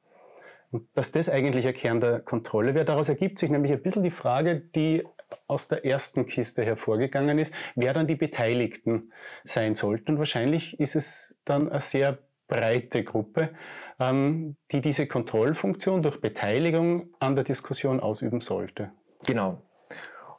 Und 0.72 0.88
dass 0.94 1.12
das 1.12 1.28
eigentlich 1.28 1.68
ein 1.68 1.74
Kern 1.74 2.00
der 2.00 2.20
Kontrolle 2.20 2.74
wäre, 2.74 2.86
daraus 2.86 3.10
ergibt 3.10 3.40
sich 3.40 3.50
nämlich 3.50 3.74
ein 3.74 3.82
bisschen 3.82 4.04
die 4.04 4.12
Frage, 4.12 4.62
die 4.62 5.04
aus 5.48 5.68
der 5.68 5.86
ersten 5.86 6.26
Kiste 6.26 6.64
hervorgegangen 6.64 7.40
ist, 7.40 7.54
wer 7.76 7.94
dann 7.94 8.08
die 8.08 8.16
Beteiligten 8.16 9.12
sein 9.44 9.74
sollten. 9.74 10.12
Und 10.12 10.20
wahrscheinlich 10.20 10.80
ist 10.80 10.96
es 10.96 11.40
dann 11.46 11.70
eine 11.70 11.80
sehr 11.80 12.20
breite 12.48 13.04
Gruppe, 13.04 13.52
ähm, 14.00 14.58
die 14.72 14.82
diese 14.82 15.08
Kontrollfunktion 15.08 16.02
durch 16.02 16.20
Beteiligung 16.20 17.14
an 17.20 17.36
der 17.36 17.44
Diskussion 17.44 18.00
ausüben 18.00 18.42
sollte. 18.42 18.92
Genau. 19.26 19.62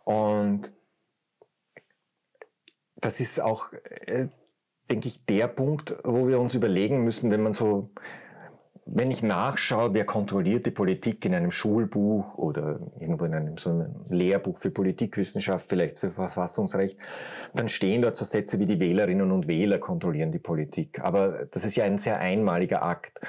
Und 0.04 0.72
das 2.96 3.20
ist 3.20 3.40
auch, 3.40 3.72
äh, 3.72 4.28
denke 4.90 5.08
ich, 5.08 5.24
der 5.24 5.48
Punkt, 5.48 5.96
wo 6.04 6.28
wir 6.28 6.40
uns 6.40 6.54
überlegen 6.54 7.04
müssen, 7.04 7.30
wenn 7.30 7.42
man 7.42 7.52
so 7.52 7.90
wenn 8.86 9.10
ich 9.10 9.22
nachschaue, 9.22 9.94
wer 9.94 10.04
kontrolliert 10.04 10.66
die 10.66 10.70
Politik 10.70 11.24
in 11.24 11.34
einem 11.34 11.50
Schulbuch 11.50 12.34
oder 12.36 12.80
irgendwo 12.98 13.24
in 13.24 13.34
einem, 13.34 13.56
so 13.56 13.70
einem 13.70 13.94
Lehrbuch 14.08 14.58
für 14.58 14.70
Politikwissenschaft, 14.70 15.68
vielleicht 15.68 15.98
für 15.98 16.10
Verfassungsrecht, 16.10 16.98
dann 17.54 17.68
stehen 17.68 18.02
dort 18.02 18.16
so 18.16 18.24
Sätze 18.24 18.58
wie 18.58 18.66
die 18.66 18.80
Wählerinnen 18.80 19.30
und 19.30 19.46
Wähler 19.46 19.78
kontrollieren 19.78 20.32
die 20.32 20.38
Politik. 20.38 21.00
Aber 21.00 21.46
das 21.46 21.64
ist 21.64 21.76
ja 21.76 21.84
ein 21.84 21.98
sehr 21.98 22.18
einmaliger 22.18 22.82
Akt. 22.82 23.20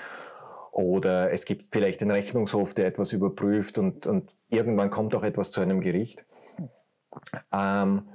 Oder 0.72 1.32
es 1.32 1.46
gibt 1.46 1.74
vielleicht 1.74 2.02
einen 2.02 2.12
Rechnungshof, 2.12 2.74
der 2.74 2.88
etwas 2.88 3.12
überprüft 3.12 3.78
und, 3.78 4.08
und 4.08 4.34
irgendwann 4.50 4.90
kommt 4.90 5.14
auch 5.16 5.24
etwas 5.24 5.52
zu 5.52 5.60
einem 5.60 5.82
Gericht. 5.82 6.24
Ähm, 7.52 8.08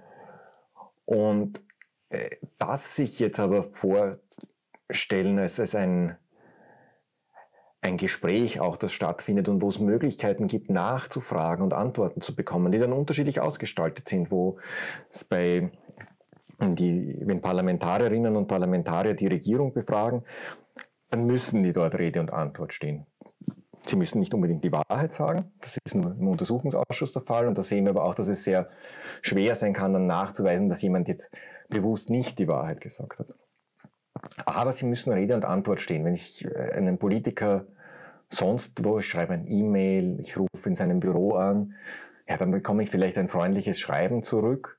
und 1.04 1.60
äh, 2.08 2.36
das 2.58 2.96
sich 2.96 3.18
jetzt 3.18 3.38
aber 3.40 3.62
vorstellen 3.62 5.38
als, 5.38 5.60
als 5.60 5.74
ein 5.74 6.16
ein 7.80 7.96
Gespräch 7.96 8.60
auch, 8.60 8.76
das 8.76 8.92
stattfindet 8.92 9.48
und 9.48 9.62
wo 9.62 9.68
es 9.68 9.78
Möglichkeiten 9.78 10.48
gibt, 10.48 10.70
nachzufragen 10.70 11.62
und 11.62 11.72
Antworten 11.72 12.20
zu 12.20 12.34
bekommen, 12.34 12.72
die 12.72 12.78
dann 12.78 12.92
unterschiedlich 12.92 13.40
ausgestaltet 13.40 14.08
sind, 14.08 14.30
wo 14.30 14.58
es 15.10 15.24
bei 15.24 15.70
die, 16.60 17.22
wenn 17.24 17.42
Parlamentarierinnen 17.42 18.34
und 18.34 18.48
Parlamentarier 18.48 19.14
die 19.14 19.26
Regierung 19.26 19.72
befragen, 19.72 20.22
dann 21.10 21.26
müssen 21.26 21.62
die 21.62 21.72
dort 21.72 21.96
Rede 21.98 22.20
und 22.20 22.32
Antwort 22.32 22.72
stehen. 22.72 23.06
Sie 23.84 23.96
müssen 23.96 24.18
nicht 24.18 24.34
unbedingt 24.34 24.64
die 24.64 24.72
Wahrheit 24.72 25.12
sagen, 25.12 25.52
das 25.60 25.78
ist 25.84 25.94
nur 25.94 26.16
im 26.18 26.26
Untersuchungsausschuss 26.26 27.12
der 27.12 27.22
Fall 27.22 27.46
und 27.46 27.56
da 27.56 27.62
sehen 27.62 27.84
wir 27.84 27.90
aber 27.90 28.04
auch, 28.04 28.16
dass 28.16 28.26
es 28.26 28.42
sehr 28.42 28.68
schwer 29.22 29.54
sein 29.54 29.74
kann, 29.74 29.92
dann 29.92 30.06
nachzuweisen, 30.06 30.68
dass 30.68 30.82
jemand 30.82 31.06
jetzt 31.06 31.30
bewusst 31.68 32.10
nicht 32.10 32.38
die 32.40 32.48
Wahrheit 32.48 32.80
gesagt 32.80 33.18
hat. 33.20 33.34
Aber 34.44 34.72
sie 34.72 34.86
müssen 34.86 35.12
Rede 35.12 35.34
und 35.34 35.44
Antwort 35.44 35.80
stehen. 35.80 36.04
Wenn 36.04 36.14
ich 36.14 36.44
äh, 36.44 36.72
einen 36.72 36.98
Politiker 36.98 37.66
sonst 38.28 38.84
wo, 38.84 38.98
ich 38.98 39.08
schreibe 39.08 39.34
ein 39.34 39.46
E-Mail, 39.46 40.18
ich 40.20 40.36
rufe 40.36 40.68
in 40.68 40.74
seinem 40.74 41.00
Büro 41.00 41.34
an, 41.34 41.74
ja, 42.28 42.36
dann 42.36 42.50
bekomme 42.50 42.82
ich 42.82 42.90
vielleicht 42.90 43.18
ein 43.18 43.28
freundliches 43.28 43.78
Schreiben 43.78 44.22
zurück, 44.22 44.78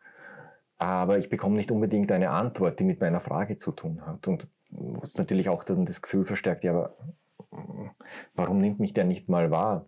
aber 0.78 1.18
ich 1.18 1.30
bekomme 1.30 1.56
nicht 1.56 1.72
unbedingt 1.72 2.12
eine 2.12 2.30
Antwort, 2.30 2.80
die 2.80 2.84
mit 2.84 3.00
meiner 3.00 3.20
Frage 3.20 3.58
zu 3.58 3.72
tun 3.72 4.06
hat. 4.06 4.28
Und 4.28 4.48
was 4.70 5.16
natürlich 5.16 5.50
auch 5.50 5.64
dann 5.64 5.86
das 5.86 6.02
Gefühl 6.02 6.26
verstärkt, 6.26 6.64
ja, 6.64 6.72
aber 6.72 6.98
warum 8.36 8.60
nimmt 8.60 8.80
mich 8.80 8.94
der 8.94 9.06
nicht 9.06 9.30
mal 9.30 9.50
wahr? 9.50 9.86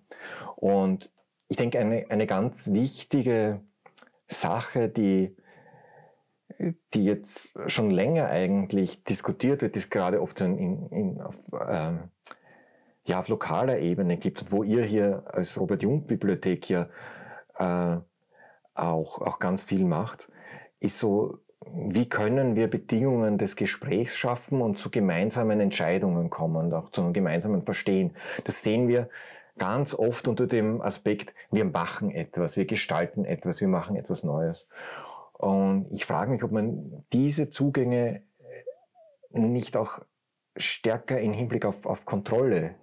Und 0.55 1.11
ich 1.49 1.57
denke, 1.57 1.79
eine, 1.79 2.05
eine 2.09 2.27
ganz 2.27 2.71
wichtige 2.71 3.59
Sache, 4.27 4.87
die, 4.87 5.35
die 6.93 7.05
jetzt 7.05 7.53
schon 7.67 7.89
länger 7.91 8.27
eigentlich 8.27 9.03
diskutiert 9.03 9.61
wird, 9.61 9.75
ist 9.75 9.91
gerade 9.91 10.21
oft 10.21 10.41
in, 10.41 10.87
in, 10.89 11.21
auf, 11.21 11.35
ähm, 11.69 12.09
ja, 13.05 13.19
auf 13.19 13.27
lokaler 13.27 13.79
Ebene 13.79 14.17
gibt, 14.17 14.51
wo 14.51 14.63
ihr 14.63 14.83
hier 14.83 15.23
als 15.27 15.59
Robert-Jung-Bibliothek 15.59 16.69
ja 16.69 16.89
äh, 17.57 17.97
auch, 18.75 19.21
auch 19.21 19.39
ganz 19.39 19.63
viel 19.63 19.85
macht, 19.85 20.29
ist 20.79 20.99
so, 20.99 21.39
wie 21.65 22.07
können 22.07 22.55
wir 22.55 22.69
Bedingungen 22.69 23.37
des 23.37 23.55
Gesprächs 23.55 24.15
schaffen 24.15 24.61
und 24.61 24.79
zu 24.79 24.89
gemeinsamen 24.89 25.59
Entscheidungen 25.59 26.29
kommen 26.29 26.55
und 26.67 26.73
auch 26.73 26.89
zu 26.91 27.01
einem 27.01 27.13
gemeinsamen 27.13 27.63
Verstehen. 27.63 28.15
Das 28.45 28.63
sehen 28.63 28.87
wir 28.87 29.09
ganz 29.57 29.93
oft 29.93 30.27
unter 30.27 30.47
dem 30.47 30.81
Aspekt, 30.81 31.33
wir 31.51 31.65
machen 31.65 32.11
etwas, 32.11 32.57
wir 32.57 32.65
gestalten 32.65 33.25
etwas, 33.25 33.59
wir 33.61 33.67
machen 33.67 33.95
etwas 33.95 34.23
Neues. 34.23 34.67
Und 35.39 35.87
ich 35.91 36.05
frage 36.05 36.31
mich, 36.31 36.43
ob 36.43 36.51
man 36.51 37.05
diese 37.13 37.49
Zugänge 37.49 38.23
nicht 39.31 39.77
auch 39.77 40.01
stärker 40.57 41.17
im 41.21 41.31
Hinblick 41.31 41.63
auf, 41.63 41.85
auf 41.85 42.05
Kontrolle 42.05 42.75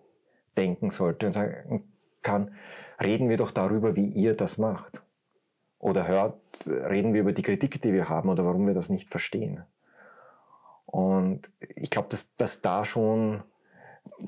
denken 0.57 0.91
sollte 0.91 1.27
und 1.27 1.33
sagen 1.35 1.85
kann, 2.23 2.55
reden 2.99 3.29
wir 3.29 3.37
doch 3.37 3.51
darüber, 3.51 3.95
wie 3.95 4.07
ihr 4.07 4.35
das 4.35 4.57
macht. 4.57 5.03
Oder 5.79 6.09
hört, 6.09 6.41
reden 6.67 7.13
wir 7.13 7.21
über 7.21 7.35
die 7.35 7.43
Kritik, 7.43 7.83
die 7.83 7.93
wir 7.93 8.09
haben 8.09 8.31
oder 8.31 8.47
warum 8.47 8.67
wir 8.67 8.73
das 8.73 8.89
nicht 8.89 9.11
verstehen. 9.11 9.63
Und 10.87 11.51
ich 11.61 11.91
glaube, 11.91 12.09
dass, 12.09 12.35
dass 12.37 12.63
da 12.63 12.87
schon 12.87 13.43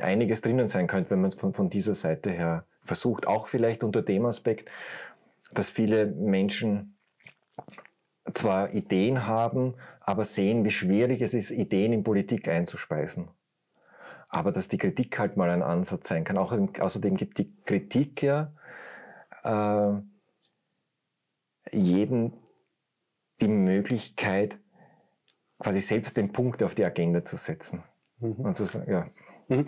einiges 0.01 0.43
drinnen 0.43 0.69
sein 0.69 0.87
könnte, 0.87 1.13
wenn 1.13 1.23
man 1.23 1.29
es 1.29 1.35
von, 1.35 1.55
von 1.55 1.71
dieser 1.71 1.95
Seite 1.95 2.29
her 2.29 2.67
versucht. 2.83 3.27
Auch 3.27 3.47
vielleicht 3.47 3.83
unter 3.83 4.03
dem 4.03 4.27
Aspekt, 4.27 4.69
dass 5.55 5.71
viele 5.71 6.05
Menschen 6.05 6.95
zwar 8.33 8.75
Ideen 8.75 9.27
haben, 9.27 9.75
aber 10.01 10.25
sehen, 10.25 10.65
wie 10.65 10.71
schwierig 10.71 11.23
es 11.23 11.35
ist, 11.35 11.51
Ideen 11.51 11.93
in 11.93 12.05
Politik 12.05 12.49
einzuspeisen 12.49 13.29
aber 14.29 14.53
dass 14.53 14.69
die 14.69 14.79
Kritik 14.79 15.19
halt 15.19 15.37
mal 15.37 15.51
ein 15.51 15.63
Ansatz 15.63 16.09
sein 16.09 16.25
kann. 16.25 16.39
Auch, 16.39 16.53
außerdem 16.53 17.17
gibt 17.17 17.39
die 17.39 17.55
Kritik 17.65 18.23
ja 18.23 18.53
äh, 19.43 19.93
jedem 21.73 22.33
die 23.41 23.49
Möglichkeit, 23.49 24.59
quasi 25.59 25.81
selbst 25.81 26.17
den 26.17 26.33
Punkt 26.33 26.63
auf 26.63 26.75
die 26.75 26.85
Agenda 26.85 27.25
zu 27.25 27.37
setzen. 27.37 27.83
Mhm. 28.19 28.33
Und 28.33 28.57
zu 28.57 28.65
sagen, 28.65 28.91
ja. 28.91 29.09
Mhm. 29.49 29.65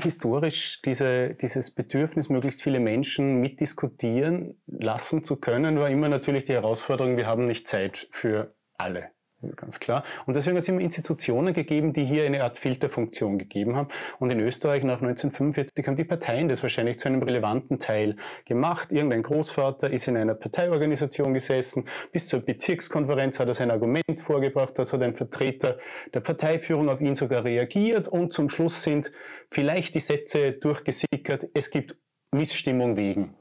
Historisch 0.00 0.80
diese, 0.82 1.34
dieses 1.34 1.70
Bedürfnis, 1.70 2.30
möglichst 2.30 2.62
viele 2.62 2.80
Menschen 2.80 3.40
mitdiskutieren 3.40 4.60
lassen 4.66 5.22
zu 5.22 5.36
können, 5.36 5.78
war 5.78 5.90
immer 5.90 6.08
natürlich 6.08 6.44
die 6.44 6.54
Herausforderung, 6.54 7.16
wir 7.16 7.26
haben 7.26 7.46
nicht 7.46 7.66
Zeit 7.66 8.08
für 8.10 8.54
alle. 8.74 9.10
Ganz 9.54 9.78
klar. 9.78 10.02
Und 10.26 10.34
deswegen 10.34 10.56
hat 10.56 10.64
es 10.64 10.68
immer 10.68 10.80
Institutionen 10.80 11.54
gegeben, 11.54 11.92
die 11.92 12.04
hier 12.04 12.24
eine 12.24 12.42
Art 12.42 12.58
Filterfunktion 12.58 13.38
gegeben 13.38 13.76
haben. 13.76 13.86
Und 14.18 14.30
in 14.30 14.40
Österreich 14.40 14.82
nach 14.82 15.00
1945 15.00 15.86
haben 15.86 15.94
die 15.94 16.04
Parteien 16.04 16.48
das 16.48 16.64
wahrscheinlich 16.64 16.98
zu 16.98 17.06
einem 17.06 17.22
relevanten 17.22 17.78
Teil 17.78 18.16
gemacht. 18.46 18.92
Irgendein 18.92 19.22
Großvater 19.22 19.90
ist 19.90 20.08
in 20.08 20.16
einer 20.16 20.34
Parteiorganisation 20.34 21.34
gesessen, 21.34 21.84
bis 22.10 22.26
zur 22.26 22.40
Bezirkskonferenz 22.40 23.38
hat 23.38 23.46
er 23.46 23.54
sein 23.54 23.70
Argument 23.70 24.20
vorgebracht, 24.20 24.76
dort 24.76 24.92
hat 24.92 25.02
ein 25.02 25.14
Vertreter 25.14 25.78
der 26.12 26.20
Parteiführung 26.20 26.88
auf 26.88 27.00
ihn 27.00 27.14
sogar 27.14 27.44
reagiert 27.44 28.08
und 28.08 28.32
zum 28.32 28.50
Schluss 28.50 28.82
sind 28.82 29.12
vielleicht 29.50 29.94
die 29.94 30.00
Sätze 30.00 30.52
durchgesickert, 30.52 31.46
es 31.54 31.70
gibt 31.70 31.96
Missstimmung 32.32 32.96
wegen. 32.96 33.36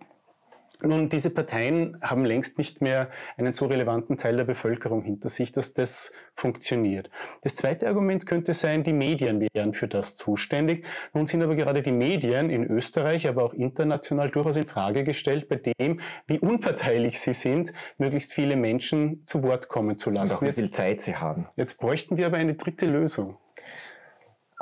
Nun, 0.81 1.09
diese 1.09 1.31
Parteien 1.31 1.97
haben 2.01 2.23
längst 2.23 2.59
nicht 2.59 2.81
mehr 2.81 3.09
einen 3.35 3.51
so 3.51 3.65
relevanten 3.65 4.17
Teil 4.17 4.37
der 4.37 4.43
Bevölkerung 4.43 5.01
hinter 5.01 5.29
sich, 5.29 5.51
dass 5.51 5.73
das 5.73 6.11
funktioniert. 6.35 7.09
Das 7.41 7.55
zweite 7.55 7.87
Argument 7.87 8.27
könnte 8.27 8.53
sein, 8.53 8.83
die 8.83 8.93
Medien 8.93 9.41
wären 9.53 9.73
für 9.73 9.87
das 9.87 10.15
zuständig. 10.15 10.85
Nun 11.13 11.25
sind 11.25 11.41
aber 11.41 11.55
gerade 11.55 11.81
die 11.81 11.91
Medien 11.91 12.51
in 12.51 12.63
Österreich, 12.63 13.27
aber 13.27 13.43
auch 13.43 13.53
international 13.53 14.29
durchaus 14.29 14.55
in 14.55 14.67
Frage 14.67 15.03
gestellt, 15.03 15.49
bei 15.49 15.55
dem, 15.55 15.99
wie 16.27 16.39
unparteilich 16.39 17.19
sie 17.19 17.33
sind, 17.33 17.73
möglichst 17.97 18.33
viele 18.33 18.55
Menschen 18.55 19.25
zu 19.25 19.41
Wort 19.41 19.69
kommen 19.69 19.97
zu 19.97 20.11
lassen. 20.11 20.33
Und 20.33 20.37
auch 20.37 20.41
wie 20.43 20.61
viel 20.61 20.71
Zeit 20.71 21.01
sie 21.01 21.15
haben. 21.15 21.47
Jetzt 21.55 21.79
bräuchten 21.79 22.17
wir 22.17 22.27
aber 22.27 22.37
eine 22.37 22.53
dritte 22.53 22.85
Lösung. 22.85 23.37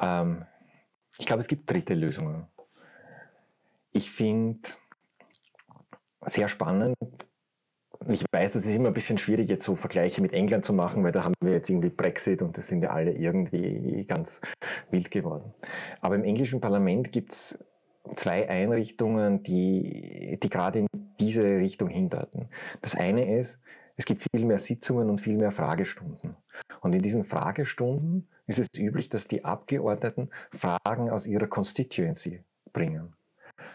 Ähm, 0.01 0.45
ich 1.17 1.25
glaube, 1.25 1.41
es 1.41 1.47
gibt 1.47 1.69
dritte 1.69 1.93
Lösungen. 1.93 2.47
Ich 3.91 4.11
finde, 4.11 4.69
sehr 6.25 6.47
spannend. 6.47 6.95
Ich 8.07 8.23
weiß, 8.31 8.53
das 8.53 8.65
ist 8.65 8.75
immer 8.75 8.89
ein 8.89 8.93
bisschen 8.93 9.17
schwierig, 9.17 9.49
jetzt 9.49 9.65
so 9.65 9.75
Vergleiche 9.75 10.21
mit 10.21 10.33
England 10.33 10.65
zu 10.65 10.73
machen, 10.73 11.03
weil 11.03 11.11
da 11.11 11.23
haben 11.23 11.33
wir 11.41 11.53
jetzt 11.53 11.69
irgendwie 11.69 11.89
Brexit 11.89 12.41
und 12.41 12.57
das 12.57 12.67
sind 12.67 12.83
ja 12.83 12.91
alle 12.91 13.13
irgendwie 13.13 14.05
ganz 14.05 14.41
wild 14.91 15.09
geworden. 15.11 15.53
Aber 16.01 16.15
im 16.15 16.23
englischen 16.23 16.61
Parlament 16.61 17.11
gibt 17.11 17.31
es 17.31 17.57
zwei 18.15 18.47
Einrichtungen, 18.49 19.41
die, 19.43 20.37
die 20.41 20.49
gerade 20.49 20.79
in 20.79 20.87
diese 21.19 21.57
Richtung 21.57 21.89
hindeuten. 21.89 22.49
Das 22.81 22.95
eine 22.95 23.37
ist, 23.37 23.59
es 23.97 24.05
gibt 24.05 24.21
viel 24.21 24.45
mehr 24.45 24.57
Sitzungen 24.57 25.09
und 25.09 25.21
viel 25.21 25.37
mehr 25.37 25.51
Fragestunden. 25.51 26.35
Und 26.81 26.93
in 26.93 27.01
diesen 27.01 27.23
Fragestunden 27.23 28.27
ist 28.45 28.59
es 28.59 28.67
üblich, 28.77 29.09
dass 29.09 29.27
die 29.27 29.45
Abgeordneten 29.45 30.29
Fragen 30.51 31.09
aus 31.09 31.25
ihrer 31.25 31.47
Constituency 31.47 32.43
bringen. 32.73 33.15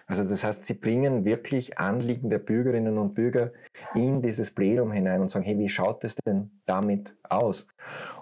Also 0.06 0.24
das 0.24 0.44
heißt, 0.44 0.66
sie 0.66 0.74
bringen 0.74 1.24
wirklich 1.24 1.78
Anliegen 1.78 2.30
der 2.30 2.38
Bürgerinnen 2.38 2.98
und 2.98 3.14
Bürger 3.14 3.52
in 3.94 4.22
dieses 4.22 4.50
Plenum 4.50 4.92
hinein 4.92 5.20
und 5.20 5.30
sagen, 5.30 5.44
hey, 5.44 5.58
wie 5.58 5.68
schaut 5.68 6.02
es 6.04 6.16
denn 6.16 6.50
damit 6.66 7.14
aus? 7.22 7.66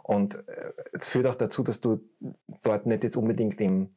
Und 0.02 0.36
äh, 0.48 0.72
es 0.92 1.08
führt 1.08 1.26
auch 1.26 1.34
dazu, 1.34 1.62
dass 1.62 1.80
du 1.80 2.00
dort 2.62 2.86
nicht 2.86 3.04
jetzt 3.04 3.16
unbedingt 3.16 3.60
im, 3.60 3.90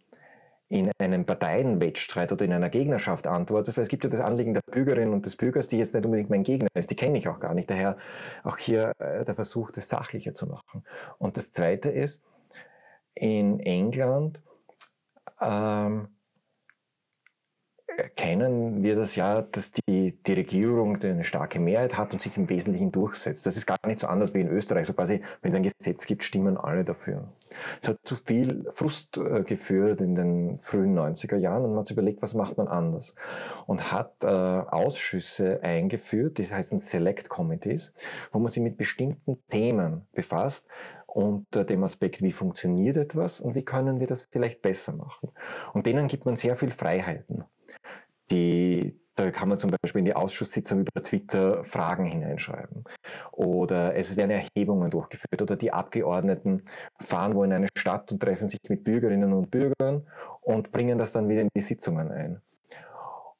in 0.69 0.89
einem 0.99 1.25
Parteienwettstreit 1.25 2.31
oder 2.31 2.45
in 2.45 2.53
einer 2.53 2.69
Gegnerschaft 2.69 3.27
antwortest, 3.27 3.77
weil 3.77 3.83
es 3.83 3.89
gibt 3.89 4.03
ja 4.05 4.09
das 4.09 4.21
Anliegen 4.21 4.53
der 4.53 4.61
Bürgerinnen 4.61 5.13
und 5.13 5.25
des 5.25 5.35
Bürgers, 5.35 5.67
die 5.67 5.77
jetzt 5.77 5.93
nicht 5.93 6.05
unbedingt 6.05 6.29
mein 6.29 6.43
Gegner 6.43 6.69
ist, 6.73 6.89
die 6.89 6.95
kenne 6.95 7.17
ich 7.17 7.27
auch 7.27 7.39
gar 7.39 7.53
nicht. 7.53 7.69
Daher 7.69 7.97
auch 8.43 8.57
hier 8.57 8.93
äh, 8.99 9.25
der 9.25 9.35
Versuch, 9.35 9.71
das 9.71 9.89
sachlicher 9.89 10.33
zu 10.33 10.47
machen. 10.47 10.83
Und 11.17 11.37
das 11.37 11.51
Zweite 11.51 11.89
ist, 11.89 12.23
in 13.13 13.59
England 13.59 14.41
ähm, 15.41 16.07
kennen 18.15 18.83
wir 18.83 18.95
das 18.95 19.15
ja, 19.15 19.41
dass 19.41 19.71
die, 19.71 20.13
die 20.25 20.33
Regierung 20.33 21.01
eine 21.01 21.23
starke 21.23 21.59
Mehrheit 21.59 21.97
hat 21.97 22.13
und 22.13 22.21
sich 22.21 22.37
im 22.37 22.49
Wesentlichen 22.49 22.91
durchsetzt. 22.91 23.45
Das 23.45 23.57
ist 23.57 23.65
gar 23.65 23.77
nicht 23.85 23.99
so 23.99 24.07
anders 24.07 24.33
wie 24.33 24.41
in 24.41 24.49
Österreich. 24.49 24.87
So 24.87 24.93
quasi, 24.93 25.21
wenn 25.41 25.51
es 25.51 25.55
ein 25.55 25.63
Gesetz 25.63 26.05
gibt, 26.05 26.23
stimmen 26.23 26.57
alle 26.57 26.83
dafür. 26.83 27.27
Es 27.81 27.89
hat 27.89 27.99
zu 28.03 28.15
viel 28.15 28.67
Frust 28.71 29.17
äh, 29.17 29.43
geführt 29.43 30.01
in 30.01 30.15
den 30.15 30.59
frühen 30.61 30.97
90er 30.97 31.37
Jahren 31.37 31.63
und 31.63 31.71
man 31.71 31.79
hat 31.79 31.87
sich 31.87 31.97
überlegt, 31.97 32.21
was 32.21 32.33
macht 32.33 32.57
man 32.57 32.67
anders. 32.67 33.15
Und 33.67 33.91
hat 33.91 34.23
äh, 34.23 34.27
Ausschüsse 34.27 35.61
eingeführt, 35.63 36.37
die 36.37 36.45
heißen 36.45 36.79
Select 36.79 37.29
Committees, 37.29 37.93
wo 38.31 38.39
man 38.39 38.51
sich 38.51 38.63
mit 38.63 38.77
bestimmten 38.77 39.41
Themen 39.49 40.07
befasst 40.13 40.65
unter 41.07 41.65
dem 41.65 41.83
Aspekt, 41.83 42.21
wie 42.21 42.31
funktioniert 42.31 42.95
etwas 42.95 43.41
und 43.41 43.53
wie 43.53 43.65
können 43.65 43.99
wir 43.99 44.07
das 44.07 44.23
vielleicht 44.31 44.61
besser 44.61 44.93
machen. 44.93 45.31
Und 45.73 45.85
denen 45.85 46.07
gibt 46.07 46.25
man 46.25 46.37
sehr 46.37 46.55
viel 46.55 46.71
Freiheiten. 46.71 47.43
Die, 48.31 48.99
da 49.15 49.29
kann 49.29 49.49
man 49.49 49.59
zum 49.59 49.71
Beispiel 49.71 49.99
in 49.99 50.05
die 50.05 50.15
Ausschusssitzung 50.15 50.81
über 50.81 51.03
Twitter 51.03 51.63
Fragen 51.63 52.05
hineinschreiben. 52.05 52.85
Oder 53.31 53.95
es 53.95 54.15
werden 54.17 54.31
Erhebungen 54.31 54.89
durchgeführt. 54.89 55.41
Oder 55.41 55.55
die 55.55 55.73
Abgeordneten 55.73 56.63
fahren 56.99 57.35
wo 57.35 57.43
in 57.43 57.53
eine 57.53 57.67
Stadt 57.77 58.11
und 58.11 58.21
treffen 58.21 58.47
sich 58.47 58.59
mit 58.69 58.83
Bürgerinnen 58.83 59.33
und 59.33 59.51
Bürgern 59.51 60.07
und 60.41 60.71
bringen 60.71 60.97
das 60.97 61.11
dann 61.11 61.29
wieder 61.29 61.41
in 61.41 61.49
die 61.55 61.61
Sitzungen 61.61 62.11
ein. 62.11 62.41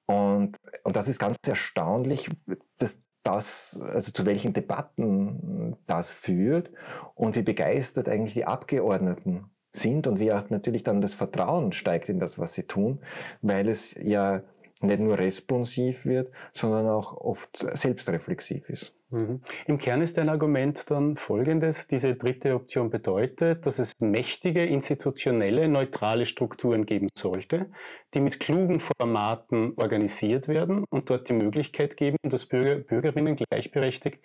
Und, 0.05 0.57
und 0.83 0.95
das 0.95 1.07
ist 1.07 1.19
ganz 1.19 1.37
erstaunlich, 1.47 2.29
dass 2.77 2.99
das, 3.23 3.79
also 3.93 4.11
zu 4.11 4.25
welchen 4.25 4.53
Debatten 4.53 5.77
das 5.87 6.13
führt 6.13 6.71
und 7.15 7.35
wie 7.35 7.43
begeistert 7.43 8.09
eigentlich 8.09 8.33
die 8.33 8.45
Abgeordneten 8.45 9.45
sind 9.73 10.07
und 10.07 10.19
wie 10.19 10.33
auch 10.33 10.49
natürlich 10.49 10.83
dann 10.83 11.01
das 11.01 11.13
Vertrauen 11.13 11.71
steigt 11.71 12.09
in 12.09 12.19
das, 12.19 12.39
was 12.39 12.53
sie 12.53 12.63
tun, 12.63 12.99
weil 13.41 13.69
es 13.69 13.93
ja 13.93 14.41
nicht 14.83 14.99
nur 14.99 15.17
responsiv 15.17 16.05
wird, 16.05 16.31
sondern 16.53 16.87
auch 16.87 17.15
oft 17.17 17.65
selbstreflexiv 17.77 18.69
ist. 18.69 18.93
Mhm. 19.11 19.41
Im 19.67 19.77
Kern 19.77 20.01
ist 20.01 20.17
ein 20.17 20.29
Argument 20.29 20.89
dann 20.89 21.17
folgendes. 21.17 21.87
Diese 21.87 22.15
dritte 22.15 22.55
Option 22.55 22.89
bedeutet, 22.89 23.65
dass 23.65 23.77
es 23.77 23.99
mächtige, 23.99 24.65
institutionelle, 24.65 25.67
neutrale 25.67 26.25
Strukturen 26.25 26.85
geben 26.85 27.09
sollte, 27.17 27.69
die 28.13 28.21
mit 28.21 28.39
klugen 28.39 28.79
Formaten 28.79 29.73
organisiert 29.75 30.47
werden 30.47 30.85
und 30.89 31.09
dort 31.09 31.27
die 31.29 31.33
Möglichkeit 31.33 31.97
geben, 31.97 32.17
dass 32.23 32.45
Bürger, 32.45 32.75
Bürgerinnen 32.75 33.35
gleichberechtigt 33.35 34.21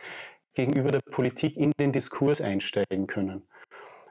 gegenüber 0.54 0.90
der 0.90 1.02
Politik 1.10 1.56
in 1.56 1.72
den 1.78 1.92
Diskurs 1.92 2.40
einsteigen 2.40 3.06
können. 3.06 3.46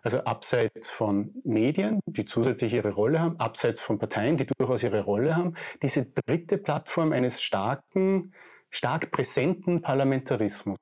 Also 0.05 0.19
abseits 0.19 0.91
von 0.91 1.33
Medien, 1.43 1.99
die 2.05 2.25
zusätzlich 2.25 2.73
ihre 2.73 2.91
Rolle 2.91 3.19
haben, 3.19 3.39
abseits 3.39 3.81
von 3.81 3.97
Parteien, 3.97 4.37
die 4.37 4.45
durchaus 4.45 4.83
ihre 4.83 5.01
Rolle 5.01 5.35
haben, 5.35 5.55
diese 5.81 6.05
dritte 6.05 6.59
Plattform 6.59 7.11
eines 7.11 7.41
starken, 7.41 8.31
stark 8.69 9.09
präsenten 9.09 9.81
Parlamentarismus. 9.81 10.77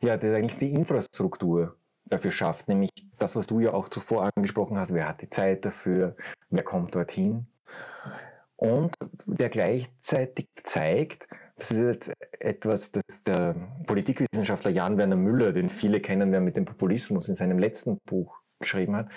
Ja, 0.00 0.14
ist 0.14 0.24
eigentlich 0.24 0.58
die 0.58 0.72
Infrastruktur 0.74 1.76
dafür 2.04 2.30
schafft, 2.30 2.68
nämlich 2.68 2.90
das, 3.18 3.34
was 3.34 3.48
du 3.48 3.58
ja 3.58 3.72
auch 3.72 3.88
zuvor 3.88 4.30
angesprochen 4.36 4.78
hast, 4.78 4.94
wer 4.94 5.08
hat 5.08 5.22
die 5.22 5.28
Zeit 5.28 5.64
dafür, 5.64 6.14
wer 6.48 6.62
kommt 6.62 6.94
dorthin. 6.94 7.48
Und 8.54 8.94
der 9.26 9.48
gleichzeitig 9.48 10.46
zeigt, 10.62 11.26
das 11.56 11.72
ist 11.72 11.80
jetzt 11.80 12.12
etwas, 12.38 12.92
das 12.92 13.24
der 13.26 13.56
Politikwissenschaftler 13.88 14.70
Jan-Werner 14.70 15.16
Müller, 15.16 15.52
den 15.52 15.68
viele 15.68 15.98
kennen 15.98 16.30
wer 16.30 16.40
mit 16.40 16.56
dem 16.56 16.64
Populismus 16.64 17.28
in 17.28 17.34
seinem 17.34 17.58
letzten 17.58 17.98
Buch 18.06 18.37
geschrieben 18.60 18.96
hat, 18.96 19.08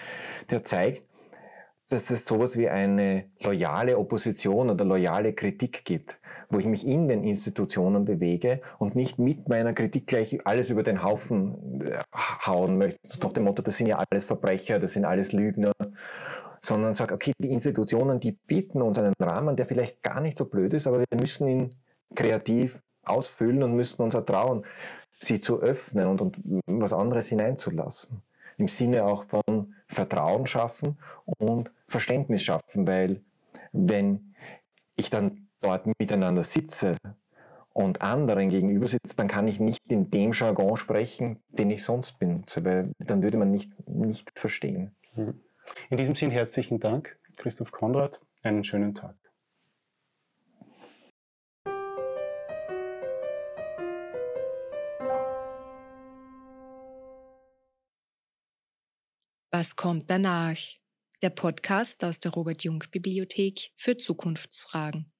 der 0.50 0.64
zeigt, 0.64 1.04
dass 1.92 2.10
es 2.10 2.26
sowas 2.26 2.58
wie 2.58 2.70
eine 2.70 3.26
loyale 3.42 3.98
Opposition 3.98 4.70
oder 4.70 4.86
loyale 4.86 5.34
Kritik 5.34 5.84
gibt, 5.84 6.18
wo 6.50 6.58
ich 6.58 6.66
mich 6.66 6.88
in 6.88 7.10
den 7.10 7.24
Institutionen 7.26 8.06
bewege 8.06 8.62
und 8.80 8.96
nicht 8.96 9.20
mit 9.20 9.50
meiner 9.50 9.74
Kritik 9.74 10.08
gleich 10.08 10.46
alles 10.48 10.70
über 10.70 10.84
den 10.84 11.04
Haufen 11.04 11.82
äh, 11.82 12.02
hauen 12.46 12.78
möchte, 12.78 13.00
nach 13.22 13.34
dem 13.34 13.44
Motto, 13.44 13.62
das 13.62 13.78
sind 13.78 13.88
ja 13.88 14.02
alles 14.10 14.24
Verbrecher, 14.24 14.80
das 14.80 14.94
sind 14.94 15.04
alles 15.04 15.34
Lügner, 15.34 15.74
sondern 16.62 16.96
sage, 16.96 17.14
okay, 17.14 17.34
die 17.38 17.52
Institutionen, 17.52 18.22
die 18.22 18.32
bieten 18.32 18.82
uns 18.82 18.98
einen 18.98 19.14
Rahmen, 19.20 19.58
der 19.58 19.66
vielleicht 19.66 20.02
gar 20.02 20.22
nicht 20.22 20.38
so 20.38 20.46
blöd 20.46 20.74
ist, 20.74 20.88
aber 20.88 21.00
wir 21.00 21.20
müssen 21.20 21.48
ihn 21.48 21.76
kreativ 22.16 22.82
ausfüllen 23.04 23.64
und 23.64 23.76
müssen 23.76 24.02
uns 24.02 24.14
ertrauen, 24.14 24.64
sie 25.20 25.42
zu 25.42 25.60
öffnen 25.60 26.08
und, 26.08 26.22
und 26.22 26.62
was 26.68 26.94
anderes 26.94 27.28
hineinzulassen 27.28 28.24
im 28.62 28.68
Sinne 28.68 29.06
auch 29.06 29.26
von 29.26 29.74
Vertrauen 29.88 30.46
schaffen 30.46 30.98
und 31.26 31.72
Verständnis 31.88 32.44
schaffen, 32.44 32.88
weil 32.88 33.22
wenn 33.72 34.36
ich 34.96 35.10
dann 35.10 35.48
dort 35.62 35.88
miteinander 36.00 36.44
sitze 36.44 36.96
und 37.74 38.02
anderen 38.02 38.50
gegenüber 38.50 38.88
sitze, 38.88 39.16
dann 39.16 39.28
kann 39.28 39.48
ich 39.48 39.60
nicht 39.60 39.80
in 39.90 40.12
dem 40.12 40.32
Jargon 40.32 40.78
sprechen, 40.78 41.40
den 41.50 41.72
ich 41.72 41.84
sonst 41.84 42.20
bin, 42.20 42.46
weil 42.62 42.92
dann 43.00 43.24
würde 43.24 43.38
man 43.38 43.50
nicht, 43.50 43.72
nicht 43.88 44.38
verstehen. 44.38 44.96
In 45.16 45.98
diesem 45.98 46.16
Sinn 46.16 46.30
herzlichen 46.30 46.80
Dank, 46.80 47.18
Christoph 47.38 47.72
Konrad. 47.72 48.22
Einen 48.44 48.64
schönen 48.64 48.94
Tag. 48.94 49.16
Was 59.62 59.76
kommt 59.76 60.10
danach? 60.10 60.58
Der 61.22 61.30
Podcast 61.30 62.04
aus 62.04 62.20
der 62.20 62.32
Robert 62.32 62.64
Jung 62.64 62.84
Bibliothek 62.90 63.70
für 63.78 63.96
Zukunftsfragen. 63.96 65.11